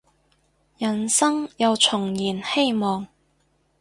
[0.79, 3.05] 人生又重燃希望